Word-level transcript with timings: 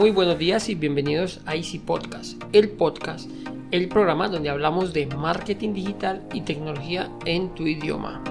Muy 0.00 0.12
buenos 0.12 0.38
días 0.38 0.70
y 0.70 0.74
bienvenidos 0.74 1.42
a 1.44 1.56
Easy 1.56 1.78
Podcast, 1.78 2.42
el 2.54 2.70
podcast, 2.70 3.28
el 3.70 3.86
programa 3.90 4.28
donde 4.28 4.48
hablamos 4.48 4.94
de 4.94 5.04
marketing 5.04 5.74
digital 5.74 6.26
y 6.32 6.40
tecnología 6.40 7.10
en 7.26 7.54
tu 7.54 7.66
idioma. 7.66 8.24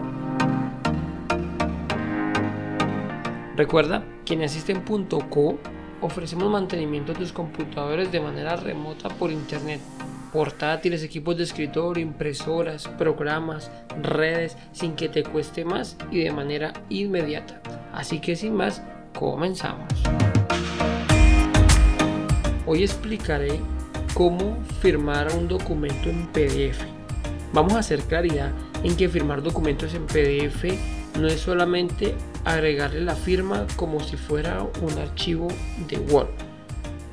Recuerda 3.55 4.03
que 4.25 4.33
en 4.33 4.41
asisten.co 4.41 5.59
ofrecemos 6.01 6.49
mantenimiento 6.49 7.13
de 7.13 7.19
tus 7.19 7.33
computadores 7.33 8.11
de 8.11 8.19
manera 8.19 8.55
remota 8.55 9.07
por 9.09 9.29
internet. 9.29 9.79
Portátiles, 10.33 11.03
equipos 11.03 11.37
de 11.37 11.43
escritorio, 11.43 12.03
impresoras, 12.03 12.87
programas, 12.87 13.69
redes, 14.01 14.57
sin 14.71 14.95
que 14.95 15.07
te 15.07 15.21
cueste 15.21 15.65
más 15.65 15.97
y 16.09 16.23
de 16.23 16.31
manera 16.31 16.73
inmediata. 16.89 17.61
Así 17.93 18.19
que 18.19 18.35
sin 18.35 18.55
más, 18.55 18.81
comenzamos. 19.13 19.85
Hoy 22.71 22.83
explicaré 22.83 23.59
cómo 24.13 24.63
firmar 24.79 25.33
un 25.35 25.47
documento 25.47 26.07
en 26.07 26.27
PDF. 26.27 26.79
Vamos 27.51 27.73
a 27.73 27.79
hacer 27.79 28.01
claridad 28.01 28.51
en 28.83 28.95
que 28.95 29.09
firmar 29.09 29.41
documentos 29.41 29.95
en 29.95 30.05
PDF 30.05 30.65
no 31.19 31.27
es 31.27 31.39
solamente 31.39 32.13
agregarle 32.45 33.01
la 33.01 33.15
firma 33.15 33.65
como 33.75 34.01
si 34.01 34.17
fuera 34.17 34.67
un 34.83 34.99
archivo 34.99 35.47
de 35.87 35.97
Word. 35.97 36.27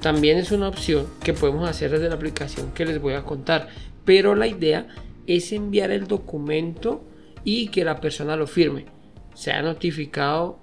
También 0.02 0.36
es 0.36 0.52
una 0.52 0.68
opción 0.68 1.06
que 1.24 1.32
podemos 1.32 1.66
hacer 1.66 1.90
desde 1.90 2.10
la 2.10 2.16
aplicación 2.16 2.72
que 2.72 2.84
les 2.84 3.00
voy 3.00 3.14
a 3.14 3.24
contar, 3.24 3.68
pero 4.04 4.34
la 4.34 4.48
idea 4.48 4.88
es 5.26 5.52
enviar 5.52 5.90
el 5.90 6.06
documento 6.06 7.02
y 7.44 7.68
que 7.68 7.82
la 7.82 8.02
persona 8.02 8.36
lo 8.36 8.46
firme, 8.46 8.84
sea 9.32 9.62
notificado 9.62 10.58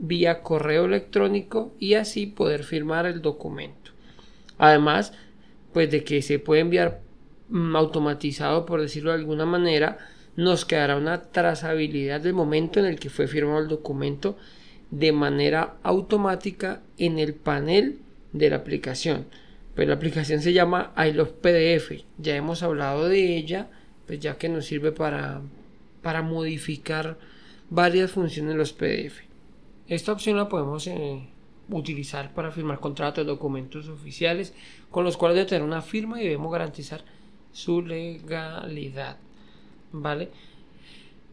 vía 0.00 0.42
correo 0.42 0.86
electrónico 0.86 1.76
y 1.78 1.94
así 1.94 2.26
poder 2.26 2.64
firmar 2.64 3.06
el 3.06 3.22
documento. 3.22 3.81
Además, 4.58 5.12
pues 5.72 5.90
de 5.90 6.04
que 6.04 6.22
se 6.22 6.38
puede 6.38 6.60
enviar 6.60 7.00
mm, 7.48 7.76
automatizado, 7.76 8.66
por 8.66 8.80
decirlo 8.80 9.10
de 9.10 9.18
alguna 9.18 9.46
manera, 9.46 9.98
nos 10.36 10.64
quedará 10.64 10.96
una 10.96 11.22
trazabilidad 11.22 12.20
del 12.20 12.34
momento 12.34 12.80
en 12.80 12.86
el 12.86 12.98
que 12.98 13.10
fue 13.10 13.26
firmado 13.26 13.58
el 13.58 13.68
documento 13.68 14.36
de 14.90 15.12
manera 15.12 15.76
automática 15.82 16.82
en 16.98 17.18
el 17.18 17.34
panel 17.34 17.98
de 18.32 18.50
la 18.50 18.56
aplicación. 18.56 19.26
Pues 19.74 19.88
la 19.88 19.94
aplicación 19.94 20.40
se 20.40 20.52
llama 20.52 20.92
iLove 20.96 21.32
PDF. 21.32 22.04
Ya 22.18 22.36
hemos 22.36 22.62
hablado 22.62 23.08
de 23.08 23.36
ella, 23.36 23.68
pues 24.06 24.20
ya 24.20 24.36
que 24.36 24.48
nos 24.48 24.66
sirve 24.66 24.92
para, 24.92 25.40
para 26.02 26.22
modificar 26.22 27.16
varias 27.70 28.10
funciones 28.10 28.52
de 28.52 28.58
los 28.58 28.72
PDF. 28.74 29.20
Esta 29.88 30.12
opción 30.12 30.36
la 30.36 30.48
podemos 30.48 30.86
eh, 30.86 31.26
utilizar 31.78 32.34
para 32.34 32.50
firmar 32.50 32.80
contratos, 32.80 33.26
documentos 33.26 33.88
oficiales 33.88 34.54
con 34.90 35.04
los 35.04 35.16
cuales 35.16 35.36
debe 35.36 35.48
tener 35.48 35.62
una 35.62 35.82
firma 35.82 36.20
y 36.20 36.24
debemos 36.24 36.52
garantizar 36.52 37.04
su 37.52 37.82
legalidad. 37.82 39.18
¿Vale? 39.92 40.30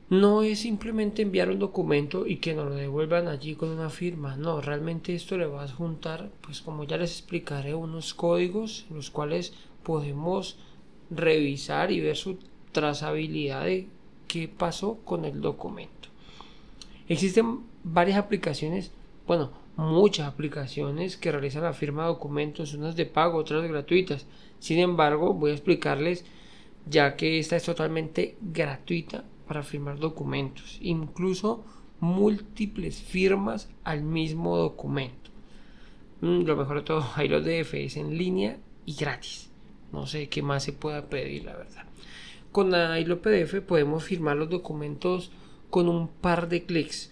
No 0.09 0.42
es 0.42 0.62
simplemente 0.62 1.22
enviar 1.22 1.50
un 1.52 1.59
documento 1.59 2.26
y 2.26 2.38
que 2.38 2.56
nos 2.56 2.68
lo 2.68 2.76
devuelvan 2.76 3.28
allí 3.28 3.54
con 3.54 3.70
una 3.70 3.92
firma. 3.92 4.36
No, 4.36 4.59
realmente 4.59 5.14
esto 5.14 5.38
le 5.38 5.46
va 5.46 5.64
a 5.64 5.68
juntar, 5.68 6.31
pues 6.42 6.62
como 6.62 6.84
ya 6.84 6.98
les 6.98 7.12
explicaré, 7.12 7.76
unos 7.76 8.16
códigos 8.16 8.88
en 8.90 8.96
los 8.96 9.12
cuales 9.12 9.53
podemos 9.84 10.58
revisar 11.12 11.92
y 11.92 12.00
ver 12.00 12.18
su 12.18 12.40
trazabilidad 12.72 13.66
de 13.66 13.88
qué 14.28 14.48
pasó 14.48 14.98
con 15.06 15.26
el 15.26 15.42
documento. 15.42 16.09
Existen 17.08 17.59
varias 17.84 18.18
aplicaciones, 18.18 18.92
bueno, 19.28 19.52
muchas 19.79 20.28
aplicaciones 20.28 21.16
que 21.16 21.31
realizan 21.31 21.63
la 21.63 21.73
firma 21.73 22.03
de 22.03 22.09
documentos, 22.09 22.73
unas 22.73 22.95
de 22.95 23.06
pago, 23.06 23.38
otras 23.38 23.67
gratuitas. 23.67 24.25
Sin 24.59 24.79
embargo, 24.79 25.34
voy 25.34 25.51
a 25.51 25.53
explicarles 25.53 26.25
ya 26.85 27.16
que 27.16 27.40
esta 27.40 27.56
es 27.56 27.63
totalmente 27.63 28.38
gratuita 28.41 29.23
para 29.47 29.63
firmar 29.63 29.97
documentos, 29.97 30.78
incluso 30.81 31.63
múltiples 32.01 33.01
firmas 33.01 33.69
al 33.84 34.03
mismo 34.03 34.57
documento. 34.57 35.31
Mm, 36.22 36.44
lo 36.44 36.57
mejor 36.57 36.78
de 36.78 36.84
todo, 36.84 37.06
hay 37.16 37.29
los 37.29 37.45
DFS 37.45 37.97
en 37.97 38.18
línea 38.18 38.57
y 38.85 38.95
gratis. 38.95 39.50
No 39.94 40.06
sé 40.06 40.28
qué 40.28 40.41
más 40.41 40.63
se 40.63 40.73
pueda 40.73 41.09
pedir, 41.09 41.45
la 41.45 41.56
verdad. 41.56 41.85
Con 42.51 42.73
Hilo 42.97 43.22
PDF 43.22 43.62
podemos 43.62 44.03
firmar 44.03 44.35
los 44.35 44.50
documentos 44.50 45.31
con 45.69 45.88
un 45.88 46.07
par 46.07 46.50
de 46.50 46.66
clics 46.66 47.12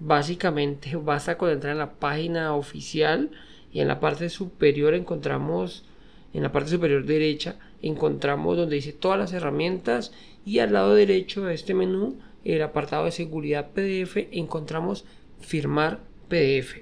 básicamente 0.00 0.96
basta 1.04 1.38
con 1.38 1.50
entrar 1.50 1.72
en 1.72 1.78
la 1.78 1.92
página 1.92 2.54
oficial 2.54 3.30
y 3.72 3.80
en 3.80 3.88
la 3.88 4.00
parte 4.00 4.28
superior 4.28 4.94
encontramos 4.94 5.84
en 6.32 6.42
la 6.42 6.52
parte 6.52 6.70
superior 6.70 7.04
derecha 7.04 7.56
encontramos 7.82 8.56
donde 8.56 8.76
dice 8.76 8.92
todas 8.92 9.18
las 9.18 9.32
herramientas 9.32 10.12
y 10.44 10.58
al 10.58 10.72
lado 10.72 10.94
derecho 10.94 11.44
de 11.44 11.54
este 11.54 11.74
menú 11.74 12.18
el 12.44 12.62
apartado 12.62 13.04
de 13.04 13.12
seguridad 13.12 13.70
PDF 13.70 14.16
encontramos 14.32 15.04
firmar 15.40 16.00
PDF 16.28 16.78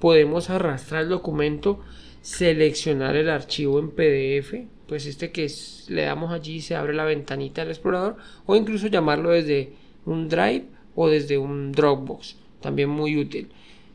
podemos 0.00 0.50
arrastrar 0.50 1.02
el 1.02 1.08
documento 1.10 1.80
seleccionar 2.22 3.16
el 3.16 3.28
archivo 3.28 3.78
en 3.78 3.90
PDF 3.90 4.66
pues 4.86 5.06
este 5.06 5.30
que 5.30 5.50
le 5.88 6.02
damos 6.02 6.32
allí 6.32 6.60
se 6.60 6.76
abre 6.76 6.94
la 6.94 7.04
ventanita 7.04 7.62
del 7.62 7.70
explorador 7.70 8.16
o 8.46 8.56
incluso 8.56 8.86
llamarlo 8.86 9.30
desde 9.30 9.72
un 10.06 10.28
drive 10.28 10.66
o 10.94 11.08
desde 11.08 11.38
un 11.38 11.72
Dropbox 11.72 12.43
también 12.64 12.88
muy 12.88 13.16
útil. 13.18 13.50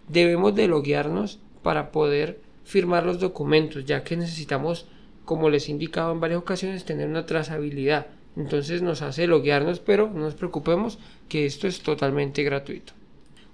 Debemos 0.08 0.54
de 0.56 0.68
loguearnos 0.68 1.40
para 1.64 1.92
poder 1.92 2.40
firmar 2.64 3.04
los 3.04 3.20
documentos, 3.20 3.84
ya 3.86 4.04
que 4.04 4.16
necesitamos, 4.16 4.86
como 5.26 5.50
les 5.50 5.68
he 5.68 5.72
indicado 5.72 6.12
en 6.12 6.20
varias 6.20 6.40
ocasiones, 6.40 6.86
tener 6.86 7.10
una 7.10 7.26
trazabilidad. 7.26 8.08
Entonces 8.38 8.84
nos 8.84 9.02
hace 9.02 9.26
loguearnos, 9.26 9.80
pero 9.80 10.08
no 10.08 10.20
nos 10.20 10.36
preocupemos 10.36 11.00
que 11.28 11.48
esto 11.48 11.68
es 11.68 11.82
totalmente 11.82 12.44
gratuito. 12.44 12.94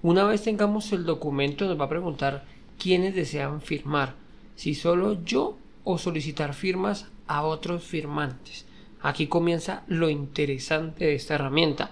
Una 0.02 0.26
vez 0.26 0.44
tengamos 0.44 0.92
el 0.92 1.06
documento, 1.06 1.66
nos 1.66 1.80
va 1.80 1.86
a 1.86 1.90
preguntar 1.90 2.44
quiénes 2.78 3.16
desean 3.16 3.62
firmar, 3.62 4.16
si 4.56 4.76
solo 4.76 5.24
yo 5.24 5.58
o 5.86 5.98
solicitar 5.98 6.54
firmas 6.54 7.08
a 7.26 7.44
otros 7.44 7.84
firmantes. 7.84 8.66
Aquí 9.02 9.28
comienza 9.28 9.84
lo 9.88 10.10
interesante 10.10 11.06
de 11.06 11.16
esta 11.16 11.36
herramienta. 11.36 11.92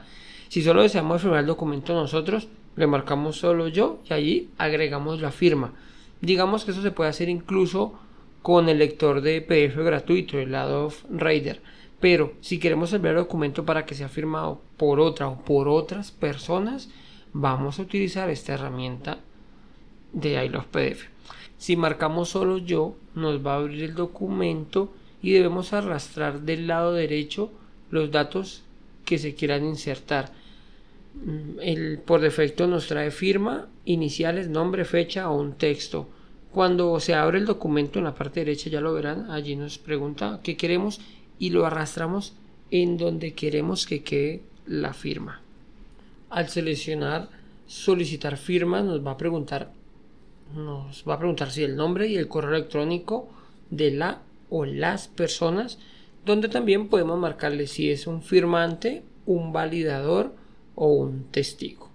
Si 0.50 0.62
solo 0.62 0.82
deseamos 0.82 1.22
firmar 1.22 1.40
el 1.40 1.46
documento 1.46 1.94
nosotros, 1.94 2.50
le 2.76 2.88
marcamos 2.88 3.38
solo 3.38 3.68
yo 3.68 4.00
y 4.10 4.14
allí 4.14 4.50
agregamos 4.58 5.22
la 5.22 5.32
firma. 5.32 5.74
Digamos 6.22 6.66
que 6.66 6.72
eso 6.72 6.82
se 6.82 6.92
puede 6.92 7.10
hacer 7.10 7.30
incluso 7.30 7.94
con 8.42 8.70
el 8.70 8.80
lector 8.80 9.22
de 9.22 9.42
PDF 9.42 9.78
gratuito, 9.78 10.38
el 10.38 10.54
Adobe 10.56 10.96
Reader. 11.10 11.62
Pero 12.00 12.34
si 12.42 12.60
queremos 12.60 12.92
enviar 12.92 13.16
el 13.16 13.22
documento 13.22 13.66
para 13.66 13.86
que 13.86 13.96
sea 13.96 14.10
firmado 14.10 14.62
por 14.78 15.00
otra 15.00 15.30
o 15.30 15.44
por 15.44 15.70
otras 15.70 16.12
personas, 16.12 16.90
vamos 17.32 17.80
a 17.80 17.84
utilizar 17.84 18.30
esta 18.30 18.54
herramienta 18.54 19.20
de 20.12 20.46
iLove 20.46 20.68
PDF. 20.72 21.06
Si 21.58 21.78
marcamos 21.78 22.30
solo 22.30 22.58
yo, 22.58 22.98
nos 23.16 23.46
va 23.46 23.54
a 23.54 23.58
abrir 23.58 23.84
el 23.84 23.96
documento 23.96 24.94
y 25.22 25.32
debemos 25.32 25.72
arrastrar 25.72 26.42
del 26.42 26.68
lado 26.68 26.94
derecho 26.94 27.52
los 27.90 28.12
datos 28.12 28.64
que 29.06 29.18
se 29.18 29.36
quieran 29.36 29.66
insertar. 29.66 30.34
El, 31.62 32.00
por 32.00 32.22
defecto 32.22 32.68
nos 32.68 32.88
trae 32.88 33.12
firma, 33.12 33.68
iniciales, 33.86 34.50
nombre, 34.50 34.86
fecha 34.86 35.30
o 35.30 35.40
un 35.40 35.54
texto. 35.54 36.10
Cuando 36.52 37.00
se 37.00 37.14
abre 37.14 37.40
el 37.40 37.46
documento 37.46 38.00
en 38.00 38.06
la 38.06 38.16
parte 38.16 38.42
derecha, 38.42 38.70
ya 38.70 38.82
lo 38.82 38.94
verán, 38.94 39.32
allí 39.32 39.56
nos 39.56 39.78
pregunta 39.78 40.40
qué 40.44 40.58
queremos 40.58 41.00
y 41.40 41.50
lo 41.50 41.66
arrastramos 41.66 42.34
en 42.72 42.98
donde 42.98 43.34
queremos 43.34 43.86
que 43.86 44.04
quede 44.04 44.42
la 44.66 44.94
firma. 44.94 45.42
Al 46.30 46.50
seleccionar 46.50 47.30
solicitar 47.66 48.38
firma 48.38 48.82
nos 48.82 49.06
va 49.06 49.12
a 49.12 49.18
preguntar 49.18 49.72
nos 50.56 51.04
va 51.08 51.16
a 51.16 51.20
preguntar 51.20 51.50
si 51.50 51.64
el 51.64 51.76
nombre 51.76 52.08
y 52.08 52.18
el 52.18 52.28
correo 52.28 52.56
electrónico 52.56 53.28
de 53.70 53.92
la 53.92 54.22
o 54.50 54.66
las 54.66 55.08
personas, 55.08 55.80
donde 56.26 56.48
también 56.48 56.90
podemos 56.90 57.18
marcarle 57.18 57.66
si 57.66 57.90
es 57.90 58.06
un 58.06 58.22
firmante, 58.22 59.04
un 59.26 59.52
validador 59.52 60.36
o 60.76 60.88
un 60.88 61.26
testigo. 61.32 61.90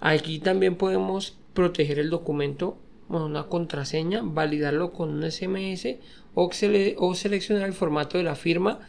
Aquí 0.00 0.38
también 0.38 0.76
podemos 0.76 1.36
proteger 1.54 1.98
el 1.98 2.10
documento 2.10 2.76
con 3.08 3.22
una 3.22 3.44
contraseña, 3.44 4.22
validarlo 4.24 4.92
con 4.92 5.10
un 5.10 5.30
SMS 5.30 5.96
o, 6.34 6.50
o 6.96 7.14
seleccionar 7.14 7.66
el 7.66 7.72
formato 7.72 8.18
de 8.18 8.24
la 8.24 8.34
firma 8.34 8.80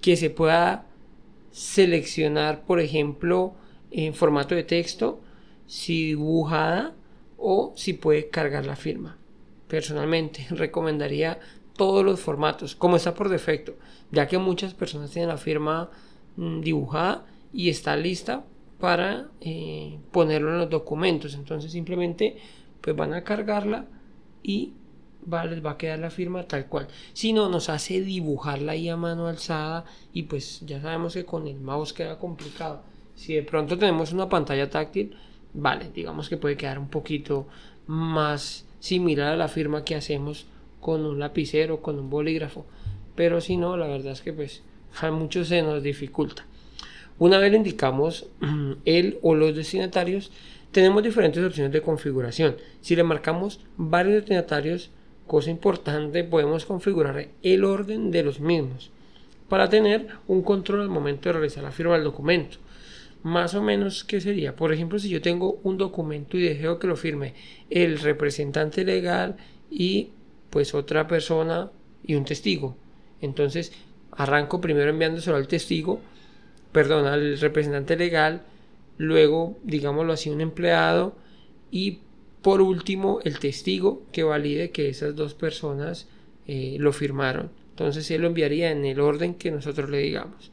que 0.00 0.16
se 0.16 0.30
pueda 0.30 0.86
seleccionar, 1.50 2.64
por 2.64 2.80
ejemplo, 2.80 3.54
en 3.90 4.14
formato 4.14 4.54
de 4.54 4.64
texto, 4.64 5.20
si 5.66 6.08
dibujada 6.08 6.94
o 7.36 7.72
si 7.76 7.92
puede 7.92 8.28
cargar 8.28 8.66
la 8.66 8.76
firma. 8.76 9.18
Personalmente 9.68 10.46
recomendaría 10.50 11.38
todos 11.76 12.04
los 12.04 12.20
formatos, 12.20 12.74
como 12.74 12.96
está 12.96 13.14
por 13.14 13.28
defecto, 13.28 13.74
ya 14.10 14.26
que 14.28 14.38
muchas 14.38 14.74
personas 14.74 15.10
tienen 15.10 15.28
la 15.28 15.38
firma 15.38 15.90
mm, 16.36 16.60
dibujada 16.60 17.26
y 17.52 17.68
está 17.68 17.96
lista 17.96 18.44
para 18.80 19.28
eh, 19.40 19.98
ponerlo 20.10 20.50
en 20.50 20.58
los 20.58 20.70
documentos. 20.70 21.34
Entonces 21.34 21.72
simplemente 21.72 22.38
pues 22.80 22.96
van 22.96 23.14
a 23.14 23.22
cargarla 23.22 23.86
y 24.42 24.72
va, 25.32 25.44
les 25.44 25.64
va 25.64 25.72
a 25.72 25.78
quedar 25.78 25.98
la 25.98 26.10
firma 26.10 26.44
tal 26.44 26.66
cual. 26.66 26.88
Si 27.12 27.32
no, 27.32 27.48
nos 27.48 27.68
hace 27.68 28.00
dibujarla 28.00 28.72
ahí 28.72 28.88
a 28.88 28.96
mano 28.96 29.28
alzada 29.28 29.84
y 30.12 30.24
pues 30.24 30.60
ya 30.66 30.80
sabemos 30.80 31.14
que 31.14 31.24
con 31.24 31.46
el 31.46 31.60
mouse 31.60 31.92
queda 31.92 32.18
complicado. 32.18 32.82
Si 33.14 33.34
de 33.34 33.42
pronto 33.42 33.78
tenemos 33.78 34.12
una 34.12 34.28
pantalla 34.28 34.68
táctil, 34.68 35.16
vale, 35.54 35.90
digamos 35.94 36.28
que 36.28 36.36
puede 36.36 36.56
quedar 36.56 36.78
un 36.78 36.88
poquito 36.88 37.46
más 37.86 38.66
similar 38.80 39.34
a 39.34 39.36
la 39.36 39.48
firma 39.48 39.84
que 39.84 39.94
hacemos 39.94 40.46
con 40.80 41.04
un 41.06 41.18
lapicero, 41.20 41.82
con 41.82 41.98
un 41.98 42.10
bolígrafo. 42.10 42.66
Pero 43.14 43.40
si 43.40 43.56
no, 43.56 43.76
la 43.76 43.86
verdad 43.86 44.12
es 44.12 44.22
que 44.22 44.32
pues 44.32 44.62
a 45.00 45.10
muchos 45.10 45.48
se 45.48 45.62
nos 45.62 45.82
dificulta. 45.82 46.46
Una 47.18 47.38
vez 47.38 47.50
le 47.50 47.58
indicamos 47.58 48.26
el 48.84 49.18
o 49.22 49.34
los 49.34 49.54
destinatarios, 49.54 50.30
tenemos 50.72 51.02
diferentes 51.02 51.44
opciones 51.44 51.72
de 51.72 51.82
configuración. 51.82 52.56
Si 52.80 52.96
le 52.96 53.04
marcamos 53.04 53.60
varios 53.76 54.14
destinatarios, 54.14 54.90
cosa 55.26 55.50
importante, 55.50 56.24
podemos 56.24 56.64
configurar 56.64 57.28
el 57.42 57.64
orden 57.64 58.10
de 58.10 58.22
los 58.22 58.40
mismos 58.40 58.90
para 59.48 59.68
tener 59.68 60.08
un 60.28 60.42
control 60.42 60.80
al 60.80 60.88
momento 60.88 61.28
de 61.28 61.34
realizar 61.34 61.62
la 61.62 61.72
firma 61.72 61.94
del 61.94 62.04
documento. 62.04 62.56
Más 63.22 63.54
o 63.54 63.62
menos, 63.62 64.02
¿qué 64.02 64.20
sería? 64.20 64.56
Por 64.56 64.72
ejemplo, 64.72 64.98
si 64.98 65.08
yo 65.08 65.20
tengo 65.20 65.60
un 65.62 65.76
documento 65.76 66.36
y 66.36 66.42
deseo 66.42 66.78
que 66.78 66.86
lo 66.86 66.96
firme 66.96 67.34
el 67.70 67.98
representante 67.98 68.84
legal 68.84 69.36
y 69.70 70.10
pues 70.50 70.74
otra 70.74 71.06
persona 71.06 71.70
y 72.02 72.14
un 72.14 72.24
testigo. 72.24 72.76
Entonces, 73.20 73.72
arranco 74.10 74.60
primero 74.60 74.90
enviándoselo 74.90 75.36
al 75.36 75.48
testigo, 75.48 76.00
perdón, 76.72 77.06
al 77.06 77.38
representante 77.38 77.96
legal, 77.96 78.42
luego, 78.98 79.58
digámoslo 79.62 80.12
así, 80.12 80.30
un 80.30 80.40
empleado 80.40 81.14
y 81.70 82.00
por 82.42 82.60
último 82.60 83.20
el 83.24 83.38
testigo 83.38 84.02
que 84.12 84.24
valide 84.24 84.70
que 84.70 84.88
esas 84.88 85.14
dos 85.14 85.34
personas 85.34 86.08
eh, 86.46 86.76
lo 86.78 86.92
firmaron. 86.92 87.50
Entonces 87.70 88.10
él 88.10 88.22
lo 88.22 88.26
enviaría 88.28 88.70
en 88.70 88.84
el 88.84 89.00
orden 89.00 89.34
que 89.34 89.50
nosotros 89.50 89.88
le 89.88 89.98
digamos. 89.98 90.50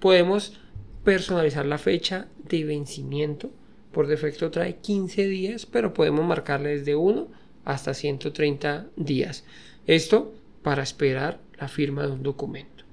Podemos 0.00 0.58
personalizar 1.04 1.66
la 1.66 1.78
fecha 1.78 2.26
de 2.48 2.64
vencimiento. 2.64 3.50
Por 3.92 4.08
defecto 4.08 4.50
trae 4.50 4.76
15 4.76 5.26
días, 5.26 5.66
pero 5.66 5.94
podemos 5.94 6.24
marcarle 6.24 6.78
desde 6.78 6.96
1 6.96 7.28
hasta 7.64 7.94
130 7.94 8.88
días. 8.96 9.44
Esto 9.86 10.34
para 10.62 10.82
esperar 10.82 11.40
la 11.58 11.68
firma 11.68 12.06
de 12.06 12.12
un 12.12 12.22
documento. 12.22 12.84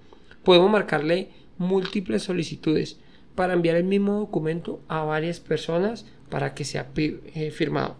Podemos 0.43 0.71
marcarle 0.71 1.29
múltiples 1.61 2.23
solicitudes 2.23 2.99
para 3.35 3.53
enviar 3.53 3.77
el 3.77 3.85
mismo 3.85 4.19
documento 4.19 4.81
a 4.87 5.03
varias 5.03 5.39
personas 5.39 6.05
para 6.29 6.53
que 6.53 6.65
sea 6.65 6.91
eh, 6.95 7.51
firmado. 7.51 7.97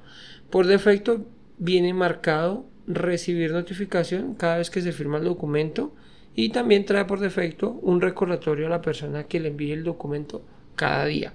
Por 0.49 0.67
defecto 0.67 1.25
viene 1.57 1.93
marcado 1.93 2.65
recibir 2.87 3.51
notificación 3.51 4.35
cada 4.35 4.57
vez 4.57 4.69
que 4.69 4.81
se 4.81 4.91
firma 4.91 5.19
el 5.19 5.25
documento 5.25 5.93
y 6.35 6.49
también 6.49 6.85
trae 6.85 7.05
por 7.05 7.19
defecto 7.19 7.71
un 7.81 8.01
recordatorio 8.01 8.67
a 8.67 8.69
la 8.69 8.81
persona 8.81 9.25
que 9.25 9.39
le 9.39 9.49
envíe 9.49 9.71
el 9.71 9.83
documento 9.83 10.41
cada 10.75 11.05
día. 11.05 11.33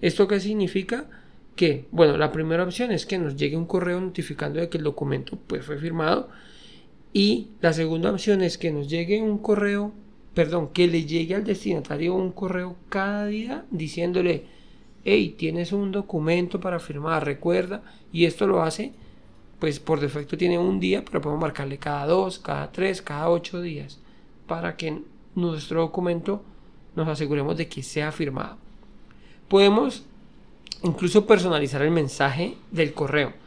¿Esto 0.00 0.28
qué 0.28 0.40
significa? 0.40 1.08
Que, 1.56 1.86
bueno, 1.92 2.16
la 2.18 2.32
primera 2.32 2.64
opción 2.64 2.90
es 2.90 3.06
que 3.06 3.16
nos 3.16 3.36
llegue 3.36 3.56
un 3.56 3.66
correo 3.66 4.00
notificando 4.00 4.60
de 4.60 4.68
que 4.68 4.78
el 4.78 4.84
documento 4.84 5.38
pues, 5.46 5.64
fue 5.64 5.78
firmado 5.78 6.28
y 7.12 7.50
la 7.60 7.72
segunda 7.72 8.10
opción 8.10 8.42
es 8.42 8.58
que 8.58 8.72
nos 8.72 8.88
llegue 8.88 9.22
un 9.22 9.38
correo, 9.38 9.92
perdón, 10.34 10.68
que 10.68 10.86
le 10.88 11.04
llegue 11.04 11.34
al 11.34 11.44
destinatario 11.44 12.14
un 12.14 12.32
correo 12.32 12.76
cada 12.88 13.26
día 13.26 13.64
diciéndole, 13.70 14.46
hey, 15.04 15.34
tienes 15.38 15.72
un 15.72 15.92
documento 15.92 16.60
para 16.60 16.80
firmar, 16.80 17.24
recuerda, 17.24 17.82
y 18.12 18.24
esto 18.24 18.46
lo 18.46 18.62
hace, 18.62 18.92
pues 19.60 19.78
por 19.78 20.00
defecto 20.00 20.36
tiene 20.36 20.58
un 20.58 20.80
día, 20.80 21.04
pero 21.04 21.20
podemos 21.20 21.42
marcarle 21.42 21.78
cada 21.78 22.06
dos, 22.06 22.38
cada 22.38 22.72
tres, 22.72 23.00
cada 23.00 23.30
ocho 23.30 23.60
días, 23.62 23.98
para 24.46 24.76
que 24.76 25.02
nuestro 25.34 25.80
documento 25.80 26.42
nos 26.96 27.08
aseguremos 27.08 27.56
de 27.56 27.68
que 27.68 27.82
sea 27.82 28.12
firmado. 28.12 28.56
Podemos 29.48 30.04
incluso 30.82 31.26
personalizar 31.26 31.82
el 31.82 31.90
mensaje 31.90 32.56
del 32.70 32.92
correo 32.92 33.43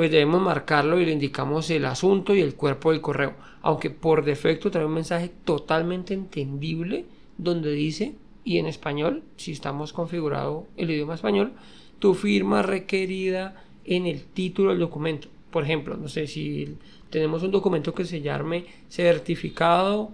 pues 0.00 0.10
debemos 0.10 0.40
marcarlo 0.40 0.98
y 0.98 1.04
le 1.04 1.12
indicamos 1.12 1.68
el 1.68 1.84
asunto 1.84 2.34
y 2.34 2.40
el 2.40 2.54
cuerpo 2.54 2.90
del 2.90 3.02
correo. 3.02 3.34
Aunque 3.60 3.90
por 3.90 4.24
defecto 4.24 4.70
trae 4.70 4.86
un 4.86 4.94
mensaje 4.94 5.30
totalmente 5.44 6.14
entendible 6.14 7.04
donde 7.36 7.70
dice, 7.72 8.14
y 8.42 8.56
en 8.56 8.64
español, 8.64 9.22
si 9.36 9.52
estamos 9.52 9.92
configurado 9.92 10.66
el 10.78 10.90
idioma 10.90 11.16
español, 11.16 11.52
tu 11.98 12.14
firma 12.14 12.62
requerida 12.62 13.62
en 13.84 14.06
el 14.06 14.22
título 14.22 14.70
del 14.70 14.78
documento. 14.78 15.28
Por 15.50 15.64
ejemplo, 15.64 15.98
no 15.98 16.08
sé 16.08 16.26
si 16.26 16.78
tenemos 17.10 17.42
un 17.42 17.50
documento 17.50 17.92
que 17.92 18.06
se 18.06 18.22
llame 18.22 18.64
certificado 18.88 20.12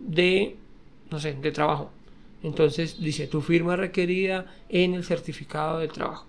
de, 0.00 0.54
no 1.10 1.18
sé, 1.18 1.32
de 1.32 1.50
trabajo. 1.50 1.90
Entonces 2.42 3.00
dice 3.00 3.26
tu 3.26 3.40
firma 3.40 3.74
requerida 3.74 4.44
en 4.68 4.92
el 4.92 5.02
certificado 5.02 5.78
de 5.78 5.88
trabajo. 5.88 6.26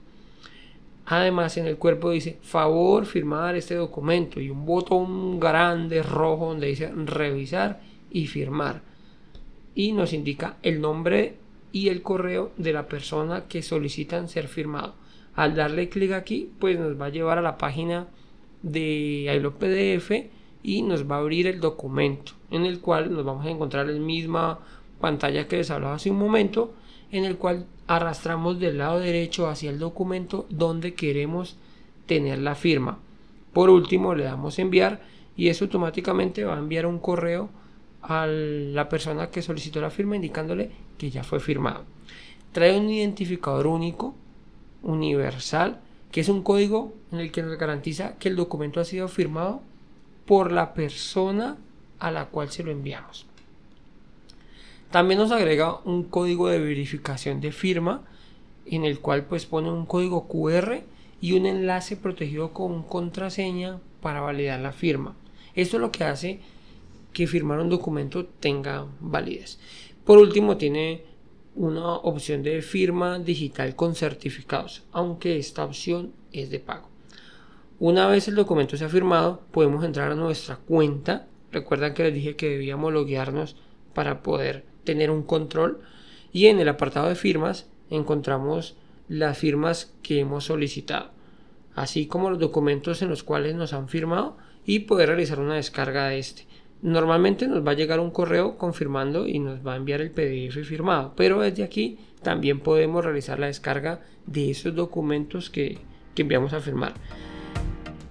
Además, 1.05 1.57
en 1.57 1.67
el 1.67 1.77
cuerpo 1.77 2.11
dice 2.11 2.37
favor 2.41 3.05
firmar 3.05 3.55
este 3.55 3.75
documento 3.75 4.41
y 4.41 4.49
un 4.49 4.65
botón 4.65 5.39
grande 5.39 6.01
rojo 6.01 6.47
donde 6.47 6.67
dice 6.67 6.91
revisar 6.93 7.81
y 8.09 8.27
firmar. 8.27 8.81
Y 9.75 9.91
nos 9.91 10.13
indica 10.13 10.57
el 10.63 10.81
nombre 10.81 11.35
y 11.71 11.89
el 11.89 12.01
correo 12.01 12.51
de 12.57 12.73
la 12.73 12.87
persona 12.87 13.43
que 13.47 13.61
solicitan 13.61 14.29
ser 14.29 14.47
firmado. 14.47 14.95
Al 15.35 15.55
darle 15.55 15.89
clic 15.89 16.13
aquí, 16.13 16.49
pues 16.59 16.79
nos 16.79 16.99
va 16.99 17.07
a 17.07 17.09
llevar 17.09 17.37
a 17.37 17.41
la 17.41 17.57
página 17.57 18.07
de 18.63 19.31
ILO 19.35 19.53
PDF 19.55 20.11
y 20.63 20.81
nos 20.81 21.09
va 21.09 21.17
a 21.17 21.19
abrir 21.19 21.45
el 21.45 21.59
documento 21.59 22.31
en 22.49 22.65
el 22.65 22.79
cual 22.79 23.13
nos 23.13 23.23
vamos 23.23 23.45
a 23.45 23.49
encontrar 23.49 23.85
la 23.85 23.99
misma 23.99 24.59
pantalla 24.99 25.47
que 25.47 25.57
les 25.57 25.69
hablaba 25.69 25.95
hace 25.95 26.09
un 26.09 26.17
momento 26.17 26.73
en 27.11 27.25
el 27.25 27.37
cual 27.37 27.67
arrastramos 27.87 28.59
del 28.59 28.79
lado 28.79 28.99
derecho 28.99 29.47
hacia 29.47 29.69
el 29.69 29.79
documento 29.79 30.45
donde 30.49 30.93
queremos 30.93 31.57
tener 32.05 32.39
la 32.39 32.55
firma. 32.55 32.99
Por 33.53 33.69
último, 33.69 34.15
le 34.15 34.23
damos 34.23 34.59
enviar 34.59 35.01
y 35.37 35.49
eso 35.49 35.65
automáticamente 35.65 36.43
va 36.43 36.55
a 36.55 36.59
enviar 36.59 36.85
un 36.85 36.99
correo 36.99 37.49
a 38.01 38.27
la 38.27 38.87
persona 38.89 39.29
que 39.29 39.41
solicitó 39.41 39.81
la 39.81 39.89
firma 39.89 40.15
indicándole 40.15 40.71
que 40.97 41.09
ya 41.09 41.23
fue 41.23 41.39
firmado. 41.39 41.83
Trae 42.51 42.77
un 42.77 42.89
identificador 42.89 43.67
único, 43.67 44.15
universal, 44.83 45.81
que 46.11 46.21
es 46.21 46.29
un 46.29 46.43
código 46.43 46.93
en 47.11 47.19
el 47.19 47.31
que 47.31 47.43
nos 47.43 47.57
garantiza 47.57 48.17
que 48.17 48.29
el 48.29 48.35
documento 48.35 48.79
ha 48.79 48.85
sido 48.85 49.07
firmado 49.07 49.61
por 50.25 50.51
la 50.51 50.73
persona 50.73 51.57
a 51.99 52.11
la 52.11 52.25
cual 52.25 52.49
se 52.49 52.63
lo 52.63 52.71
enviamos. 52.71 53.25
También 54.91 55.19
nos 55.19 55.31
agrega 55.31 55.79
un 55.83 56.03
código 56.03 56.47
de 56.47 56.59
verificación 56.59 57.41
de 57.41 57.51
firma 57.51 58.05
en 58.65 58.85
el 58.85 58.99
cual 58.99 59.25
pues 59.25 59.45
pone 59.45 59.69
un 59.69 59.85
código 59.85 60.27
QR 60.27 60.83
y 61.21 61.33
un 61.33 61.45
enlace 61.45 61.97
protegido 61.97 62.53
con 62.53 62.83
contraseña 62.83 63.79
para 64.01 64.21
validar 64.21 64.59
la 64.59 64.71
firma. 64.71 65.15
Esto 65.55 65.77
es 65.77 65.81
lo 65.81 65.91
que 65.91 66.03
hace 66.03 66.39
que 67.13 67.27
firmar 67.27 67.59
un 67.59 67.69
documento 67.69 68.25
tenga 68.25 68.85
validez. 68.99 69.59
Por 70.03 70.17
último 70.17 70.57
tiene 70.57 71.03
una 71.55 71.95
opción 71.95 72.43
de 72.43 72.61
firma 72.61 73.17
digital 73.19 73.75
con 73.75 73.95
certificados, 73.95 74.83
aunque 74.91 75.37
esta 75.37 75.63
opción 75.63 76.13
es 76.33 76.49
de 76.49 76.59
pago. 76.59 76.89
Una 77.79 78.07
vez 78.07 78.27
el 78.27 78.35
documento 78.35 78.77
se 78.77 78.85
ha 78.85 78.89
firmado, 78.89 79.41
podemos 79.51 79.83
entrar 79.83 80.11
a 80.11 80.15
nuestra 80.15 80.57
cuenta. 80.57 81.27
Recuerdan 81.51 81.93
que 81.93 82.03
les 82.03 82.13
dije 82.13 82.35
que 82.35 82.49
debíamos 82.49 82.91
loguearnos 82.91 83.55
para 83.93 84.21
poder 84.21 84.65
tener 84.85 85.11
un 85.11 85.23
control 85.23 85.81
y 86.31 86.47
en 86.47 86.59
el 86.59 86.69
apartado 86.69 87.09
de 87.09 87.15
firmas 87.15 87.67
encontramos 87.89 88.75
las 89.07 89.37
firmas 89.37 89.93
que 90.01 90.19
hemos 90.19 90.45
solicitado, 90.45 91.11
así 91.75 92.07
como 92.07 92.29
los 92.29 92.39
documentos 92.39 93.01
en 93.01 93.09
los 93.09 93.23
cuales 93.23 93.55
nos 93.55 93.73
han 93.73 93.89
firmado 93.89 94.37
y 94.65 94.79
poder 94.79 95.09
realizar 95.09 95.39
una 95.39 95.55
descarga 95.55 96.07
de 96.07 96.19
este. 96.19 96.45
Normalmente 96.81 97.47
nos 97.47 97.65
va 97.65 97.71
a 97.71 97.75
llegar 97.75 97.99
un 97.99 98.11
correo 98.11 98.57
confirmando 98.57 99.27
y 99.27 99.39
nos 99.39 99.65
va 99.65 99.73
a 99.73 99.77
enviar 99.77 100.01
el 100.01 100.11
PDF 100.11 100.67
firmado, 100.67 101.13
pero 101.15 101.39
desde 101.41 101.63
aquí 101.63 101.97
también 102.21 102.59
podemos 102.59 103.03
realizar 103.03 103.39
la 103.39 103.47
descarga 103.47 104.01
de 104.25 104.51
esos 104.51 104.75
documentos 104.75 105.49
que, 105.49 105.77
que 106.13 106.23
enviamos 106.23 106.53
a 106.53 106.59
firmar. 106.59 106.93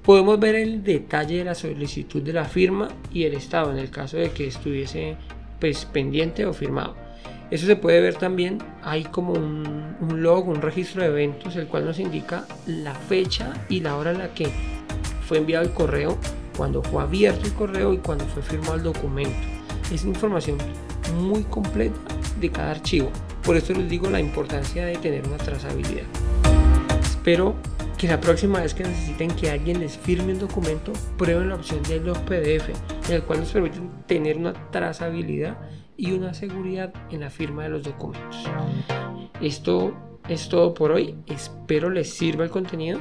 Podemos 0.02 0.38
ver 0.38 0.54
el 0.54 0.82
detalle 0.82 1.38
de 1.38 1.44
la 1.44 1.54
solicitud 1.54 2.22
de 2.22 2.32
la 2.32 2.44
firma 2.44 2.88
y 3.12 3.24
el 3.24 3.34
estado 3.34 3.72
en 3.72 3.78
el 3.78 3.90
caso 3.90 4.16
de 4.16 4.30
que 4.30 4.46
estuviese 4.46 5.16
pues, 5.64 5.86
pendiente 5.86 6.44
o 6.44 6.52
firmado. 6.52 6.94
Eso 7.50 7.64
se 7.64 7.74
puede 7.74 8.02
ver 8.02 8.16
también, 8.16 8.58
hay 8.82 9.02
como 9.02 9.32
un, 9.32 9.96
log, 10.22 10.46
un 10.46 10.60
registro 10.60 11.00
de 11.00 11.08
eventos, 11.08 11.56
el 11.56 11.68
cual 11.68 11.86
nos 11.86 11.98
indica 11.98 12.44
la 12.66 12.92
fecha 12.92 13.50
y 13.70 13.80
la 13.80 13.96
hora 13.96 14.10
en 14.10 14.18
la 14.18 14.34
que 14.34 14.50
fue 15.26 15.38
enviado 15.38 15.64
el 15.64 15.70
correo, 15.70 16.18
cuando 16.58 16.82
fue 16.82 17.02
abierto 17.02 17.46
el 17.46 17.54
correo 17.54 17.94
y 17.94 17.96
cuando 17.96 18.26
fue 18.26 18.42
firmado 18.42 18.74
el 18.74 18.82
documento. 18.82 19.34
Es 19.90 20.04
información 20.04 20.58
muy 21.14 21.44
completa 21.44 21.98
de 22.38 22.50
cada 22.50 22.72
archivo. 22.72 23.10
Por 23.42 23.56
eso 23.56 23.72
les 23.72 23.88
digo 23.88 24.10
la 24.10 24.20
importancia 24.20 24.84
de 24.84 24.96
tener 24.98 25.26
una 25.26 25.38
trazabilidad. 25.38 26.04
Espero 27.00 27.54
que 27.96 28.06
la 28.06 28.20
próxima 28.20 28.60
vez 28.60 28.74
que 28.74 28.84
necesiten 28.84 29.30
que 29.30 29.50
alguien 29.50 29.80
les 29.80 29.96
firme 29.96 30.34
un 30.34 30.40
documento, 30.40 30.92
prueben 31.16 31.48
la 31.48 31.54
opción 31.54 31.82
de 31.84 32.00
los 32.00 32.18
PDF, 32.18 32.68
en 33.08 33.14
el 33.14 33.22
cual 33.22 33.40
nos 33.40 33.52
permiten 33.52 33.90
tener 34.06 34.36
una 34.36 34.52
trazabilidad 34.70 35.56
y 35.96 36.12
una 36.12 36.34
seguridad 36.34 36.92
en 37.10 37.20
la 37.20 37.30
firma 37.30 37.62
de 37.64 37.70
los 37.70 37.82
documentos. 37.82 38.44
Esto 39.40 39.96
es 40.28 40.48
todo 40.48 40.74
por 40.74 40.92
hoy, 40.92 41.16
espero 41.26 41.90
les 41.90 42.12
sirva 42.12 42.44
el 42.44 42.50
contenido, 42.50 43.00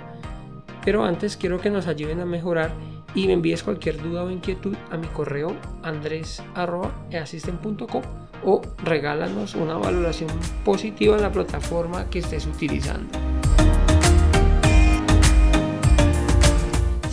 pero 0.84 1.06
antes 1.06 1.38
quiero 1.38 1.60
que 1.60 1.70
nos 1.70 1.86
ayuden 1.88 2.20
a 2.20 2.26
mejorar 2.26 2.72
y 3.16 3.28
me 3.28 3.34
envíes 3.34 3.62
cualquier 3.64 4.02
duda 4.02 4.24
o 4.24 4.32
inquietud 4.32 4.76
a 4.92 4.98
mi 4.98 5.08
correo 5.08 5.56
andres.easisten.com 5.84 8.02
o 8.46 8.62
regálanos 8.84 9.56
una 9.56 9.78
valoración 9.78 10.30
positiva 10.66 11.16
en 11.16 11.22
la 11.22 11.32
plataforma 11.32 12.10
que 12.10 12.20
estés 12.20 12.46
utilizando. 12.46 13.33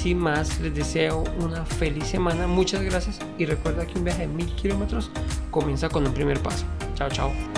Sin 0.00 0.16
más, 0.16 0.58
les 0.60 0.74
deseo 0.74 1.24
una 1.40 1.66
feliz 1.66 2.06
semana, 2.06 2.46
muchas 2.46 2.80
gracias 2.80 3.18
y 3.36 3.44
recuerda 3.44 3.86
que 3.86 3.98
un 3.98 4.04
viaje 4.04 4.22
de 4.22 4.28
mil 4.28 4.46
kilómetros 4.54 5.10
comienza 5.50 5.90
con 5.90 6.06
un 6.06 6.14
primer 6.14 6.40
paso. 6.40 6.64
Chao, 6.94 7.10
chao. 7.10 7.49